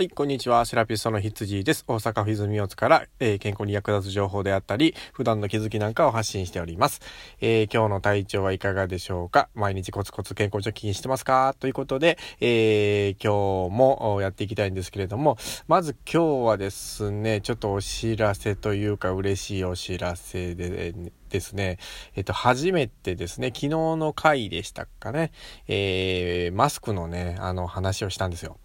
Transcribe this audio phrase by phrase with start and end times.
[0.00, 0.64] はい、こんにちは。
[0.64, 1.84] セラピストのひつじです。
[1.88, 7.00] 大阪府泉大津から、えー、健康に役立つ情報であったり、普段の気づきなんかを発信しております。
[7.40, 9.48] えー、今日の体調はいかがでしょうか？
[9.56, 11.52] 毎日コツコツ健康貯金してますか？
[11.58, 20.94] ということで、えー、今日もやっていきたいんですけれども、まず今日はですね、ちょっとお知らせというか嬉しいお知らせで、
[21.28, 21.78] ですね、
[22.14, 25.32] えっと、初めてですね、昨日の回でしたかね、
[25.66, 28.58] えー、マスクのね、あの話をしたんですよ。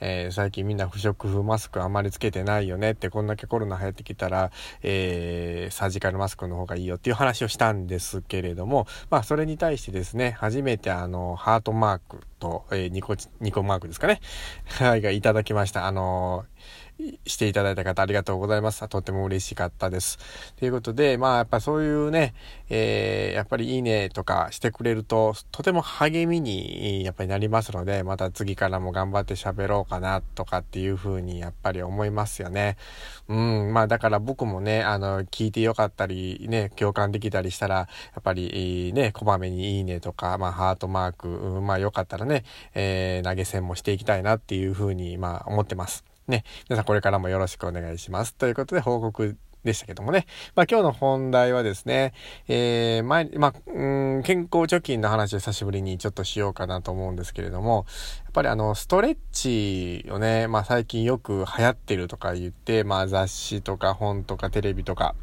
[0.00, 4.50] えー、最近みんな不織布マスクあんまりつけてないよねって、こんだけコロナ流行ってきたら、
[4.82, 14.20] えー、サージカルマスクの方がいいよっていう話をしたんですけれども、まあ、それに対してですね、初めてあの、ハートマークと、えー、ニコ、ニコマークですかね。
[14.78, 15.86] はい、がいただきました。
[15.86, 16.60] あのー
[17.26, 18.86] していただいた方ありがとうございます。
[18.88, 20.18] とても嬉しかったです。
[20.56, 22.34] ということで、まあやっぱそういうね、
[22.68, 32.76] えー、やっぱりいいねとかしてくれると、とても励みにやっぱりなりますので、また次からも頑張って喋ろうかなとかっていうふうにやっぱり思いますよね。
[33.28, 41.28] うん、まあだから僕もね、あの、聞いてよかったり、ね、共感できたりしたら、やっぱりね、こまめにいいねとか、まあハートマーク、
[41.60, 46.09] まあよかったらね、えー、投げ銭もしていきたいなっていうふうに、まあ思ってます。
[46.30, 48.34] ね、皆さんこれからもよろしくお願いします。
[48.34, 50.26] ということで報告でしたけどもね。
[50.54, 52.14] まあ今日の本題はですね、
[52.48, 57.84] えー、前、まあ、うん、健康貯金の話を久しぶりにちょっとしようかなと思うんですけれども、
[58.24, 65.14] やっぱりあの、ストレッチをね、まあ最近よく流行ってるとか言って、まあ雑誌とか本とかテレビとか、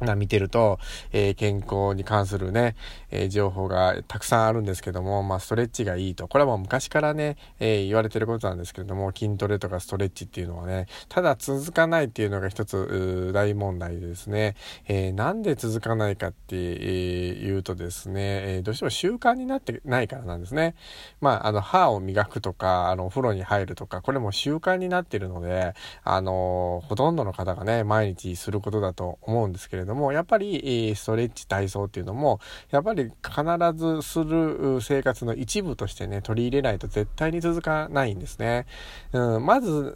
[0.00, 0.78] な見てると、
[1.12, 2.76] えー、健康に関するね、
[3.10, 6.28] えー、情報がたくさんあるんですけども、まあ、ストレッチがいいと。
[6.28, 14.54] これはもう昔からね、えー、言われてることなんですけれども、筋トレとかストレッチっていうのはね、ただ続かないっていうのが一つ大問題ですね、
[14.88, 20.74] えなんで続かないかって、え言うとですね、えどうしても習慣になってないからなんですね。
[21.20, 25.74] まあ、あの、歯を磨くとか、あの、お風呂に入るとか、これも習慣になってるので、
[26.04, 33.42] あのほとんどの方がね、毎日することだと思うんですけれどもども、やっぱり、ストレッチ体操っていうのも、やっぱり必
[33.74, 38.66] ずする生活の一部としてね、取り入れないと絶対に続かないんですね。
[39.12, 39.94] うん、まず、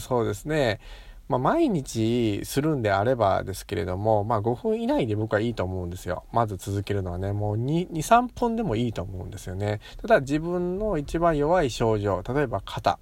[0.00, 0.80] そうですね、
[1.28, 6.24] まあ、毎日するんであればですけれども、まあ、5分以内で僕はいいと思うんですよ。
[6.32, 9.80] まず続けるのはね、もう2、2 3分でもいいと思うんですよね。
[10.00, 13.00] ただ自分の一番弱い症状、例えば肩、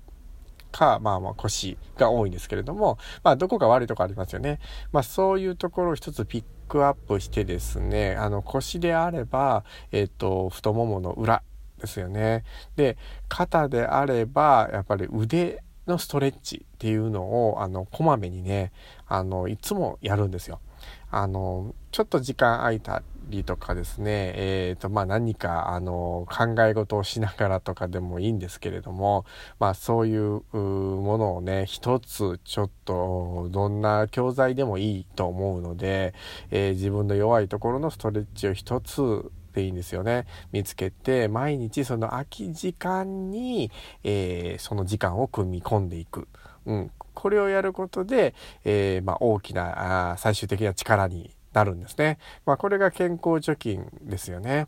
[0.75, 4.59] か、まあまあ腰が多いんですけれども、まあどこか悪いとこありますよね。
[4.91, 11.43] まあそういうところを一つピックアップしてですね、あの腰であれば、えっ、と、太ももの裏
[11.81, 12.43] ですよね。
[12.75, 12.99] で、
[13.29, 18.73] 肩であれば、やっぱり腕のストレッチっていうのを、あの、こまめにね、
[19.07, 20.61] あの、いつもやるんですよ。
[21.11, 29.25] あの、ちょっと時間空いたりとかですね、えっ、ー、と、まあ何か、あの、考え事をしながらとかでもいいんですけれども、
[29.61, 36.15] まあそういうものをね、一つちょっと、どんな教材でもいいと思うので、
[36.51, 40.27] えー、自分の弱いところのストレッチを一つでいいんですよね。
[40.51, 43.71] 見つけて、毎日その空き時間に、
[44.03, 46.27] えー、その時間を組み込んでいく。
[46.67, 46.91] うん。
[47.15, 48.35] これをやることで、
[48.65, 52.19] え、まあ、大きなあ最終的な力になるんですね。
[52.45, 54.67] まあ、これが健康貯金ですよね。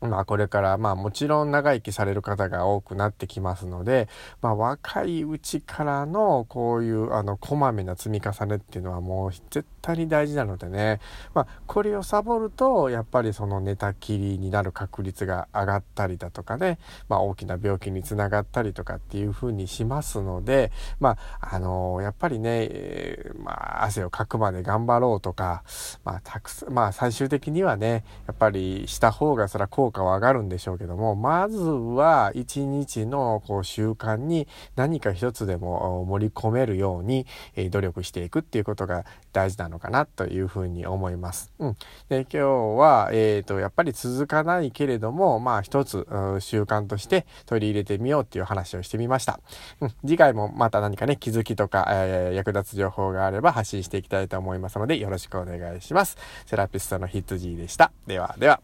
[0.00, 4.08] まあこれからまあもちろん長生きされる方が多くなってきますので、
[4.40, 11.00] まあ若いうちからのこういうあのこまめな積み重ねっていうのはもう絶対に大事なのでね、
[11.34, 16.78] まあこれをサボるとやっぱりその寝たきりになる確率が上がったりだとかね、
[17.08, 20.70] まあ大きな病気につながったりとかっていうふうにしますので、
[21.00, 25.64] まああのやっぱりね、えー、まあ汗をかくまで頑張ろうとか、
[26.04, 37.26] まあたくさん、まあ最終的にはね、やっぱりした方がそれは効果は上がるんでしょうけども、まずは一日のこう習慣に何か一つでも盛り込めるように、
[37.56, 41.52] え努力していくっていうことが大事なのかなというふうに思います。
[41.58, 41.76] うん。
[42.08, 42.38] で、今日
[42.78, 46.06] は、えっ、ー、と、やっぱり続かないけれども、まあ一つ
[46.40, 49.40] 習慣として取り入れてみようっていう話をしてみました。
[49.80, 49.90] うん。
[50.02, 56.16] 次回もまた何かね、気づきとか、えー、役立つ情報があれば発信していきたいと思いますので、よろしくお願いします。
[56.46, 57.92] セラピストのヒット G でした。
[58.06, 58.60] ではでは。